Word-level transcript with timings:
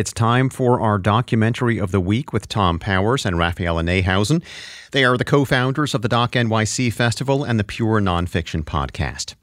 It's 0.00 0.14
time 0.14 0.48
for 0.48 0.80
our 0.80 0.96
documentary 0.96 1.76
of 1.76 1.90
the 1.90 2.00
week 2.00 2.32
with 2.32 2.46
Thom 2.46 2.78
Powers 2.78 3.26
and 3.26 3.36
Raphaela 3.36 3.84
Neihausen. 3.84 4.42
They 4.92 5.04
are 5.04 5.18
the 5.18 5.26
co 5.26 5.44
founders 5.44 5.94
of 5.94 6.00
the 6.00 6.08
Doc 6.08 6.32
NYC 6.32 6.90
Festival 6.90 7.44
and 7.44 7.60
the 7.60 7.64
Pure 7.64 8.00
Nonfiction 8.00 8.64
Podcast. 8.64 9.34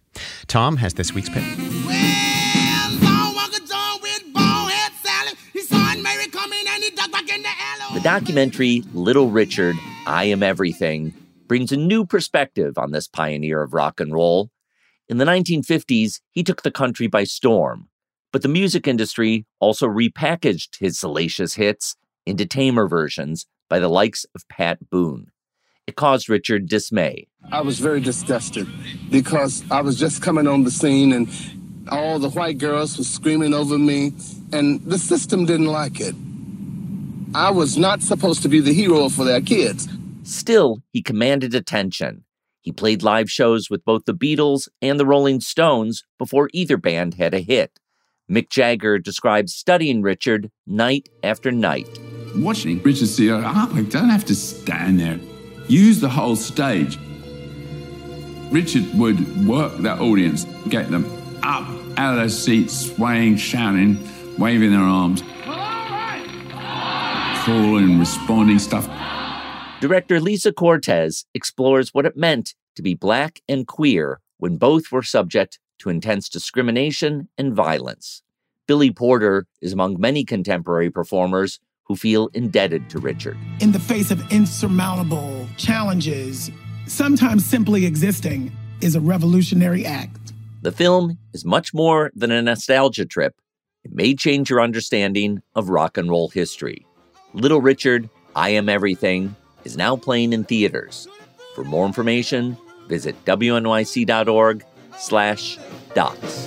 Thom 0.48 0.78
has 0.78 0.96
this 0.96 1.14
week's 1.14 1.30
pick. 1.30 1.44
The 7.94 8.02
documentary 8.02 8.82
Little 8.96 9.30
Richard, 9.30 9.76
I 10.08 10.24
Am 10.24 10.42
Everything 10.42 11.14
brings 11.48 11.72
a 11.72 11.78
new 11.78 12.04
perspective 12.04 12.80
on 12.80 12.90
this 12.90 13.08
pioneer 13.08 13.62
of 13.62 13.76
rock 13.76 14.00
and 14.00 14.12
roll. 14.12 14.50
In 15.08 15.20
the 15.20 15.26
1950s, 15.26 16.20
he 16.32 16.44
took 16.44 16.64
the 16.64 16.72
country 16.72 17.06
by 17.06 17.26
storm, 17.26 17.90
but 18.32 18.42
the 18.42 18.48
music 18.48 18.88
industry 18.88 19.46
also 19.60 19.88
repackaged 19.88 20.80
his 20.80 21.00
salacious 21.00 21.56
hits 21.56 21.96
into 22.26 22.46
tamer 22.46 22.88
versions 22.88 23.46
by 23.70 23.80
the 23.80 23.88
likes 23.90 24.26
of 24.36 24.48
Pat 24.50 24.90
Boone. 24.90 25.32
It 25.88 25.96
caused 25.96 26.28
Richard 26.28 26.68
dismay. 26.68 27.28
I 27.50 27.62
was 27.62 27.80
very 27.80 28.02
disgusted 28.02 28.68
because 29.10 29.64
I 29.72 29.82
was 29.82 29.98
just 29.98 30.22
coming 30.22 30.48
on 30.48 30.64
the 30.64 30.72
scene 30.72 31.14
and 31.14 31.30
all 31.90 32.20
the 32.20 32.30
white 32.30 32.58
girls 32.58 32.98
were 32.98 33.04
screaming 33.04 33.54
over 33.54 33.78
me, 33.78 34.14
and 34.52 34.84
the 34.84 34.98
system 34.98 35.46
didn't 35.46 35.68
like 35.68 36.00
it. 36.02 36.16
I 37.34 37.52
was 37.52 37.78
not 37.78 38.02
supposed 38.02 38.42
to 38.44 38.50
be 38.50 38.60
the 38.60 38.74
hero 38.74 39.10
for 39.10 39.24
their 39.24 39.42
kids. 39.42 39.88
Still, 40.24 40.82
he 40.92 41.02
commanded 41.02 41.56
attention. 41.56 42.26
He 42.62 42.72
played 42.74 43.04
live 43.04 43.32
shows 43.32 43.70
with 43.70 43.86
both 43.86 44.04
the 44.06 44.14
Beatles 44.14 44.68
and 44.82 45.00
the 45.00 45.06
Rolling 45.06 45.40
Stones 45.40 46.04
before 46.18 46.50
either 46.52 46.76
band 46.76 47.14
had 47.14 47.34
a 47.34 47.40
hit. 47.40 47.80
Mick 48.30 48.50
Jagger 48.50 49.00
describes 49.00 49.56
studying 49.56 50.02
Richard 50.02 50.52
night 50.66 51.08
after 51.24 51.50
night. 51.50 51.88
Watching 52.36 52.82
Richard 52.84 53.08
say, 53.08 53.30
oh, 53.30 53.42
I 53.42 53.82
don't 53.90 54.10
have 54.10 54.26
to 54.26 54.36
stand 54.36 55.00
there. 55.00 55.18
Use 55.70 56.02
the 56.02 56.10
whole 56.10 56.36
stage. 56.36 57.00
Richard 58.52 58.86
would 58.96 59.48
work 59.48 59.78
that 59.78 60.02
audience, 60.02 60.46
get 60.68 60.92
them 60.92 61.06
up 61.42 61.68
out 61.98 62.14
of 62.14 62.18
their 62.18 62.30
seats, 62.30 62.92
swaying, 62.92 63.38
shouting, 63.38 63.98
waving 64.38 64.72
their 64.72 64.82
arms, 64.82 65.24
calling, 67.46 67.98
responding 67.98 68.60
stuff. 68.60 68.90
Director 69.80 70.20
Lisa 70.20 70.52
Cortes 70.52 71.26
explores 71.34 71.94
what 71.94 72.06
it 72.06 72.18
meant 72.18 72.56
to 72.76 72.82
be 72.82 72.94
black 72.94 73.42
and 73.48 73.66
queer 73.66 74.20
when 74.38 74.58
both 74.58 74.92
were 74.92 75.04
subject 75.04 75.60
to 75.80 75.90
intense 75.90 76.30
discrimination 76.30 77.30
and 77.38 77.54
violence. 77.54 78.22
Billy 78.68 78.92
Porter 78.92 79.46
is 79.62 79.74
among 79.74 80.00
many 80.00 80.26
contemporary 80.26 80.90
performers 80.90 81.60
who 81.86 81.96
feel 81.96 82.30
indebted 82.34 82.90
to 82.90 83.00
Richard. 83.00 83.38
In 83.62 83.72
the 83.72 83.80
face 83.80 84.12
of 84.12 84.32
insurmountable 84.32 85.48
challenges, 85.56 86.52
sometimes 86.86 87.46
simply 87.46 87.86
existing 87.86 88.52
is 88.82 88.96
a 88.96 89.00
revolutionary 89.00 89.86
act. 89.86 90.34
The 90.64 90.72
film 90.72 91.18
is 91.34 91.46
much 91.46 91.74
more 91.74 92.12
than 92.14 92.32
a 92.32 92.42
nostalgia 92.42 93.06
trip. 93.06 93.36
It 93.84 93.94
may 93.94 94.16
change 94.16 94.50
your 94.50 94.60
understanding 94.60 95.42
of 95.56 95.70
rock 95.70 95.98
and 95.98 96.10
roll 96.10 96.28
history. 96.30 96.86
Little 97.34 97.62
Richard, 97.62 98.10
I 98.36 98.50
Am 98.50 98.68
Everything 98.68 99.36
is 99.64 99.78
now 99.78 99.96
playing 99.96 100.34
in 100.34 100.44
theaters. 100.44 101.08
For 101.56 101.64
more 101.64 101.86
information, 101.86 102.58
visit 102.88 103.16
wnyc.org 103.26 104.66
slash 104.98 105.58
docs. 105.98 106.38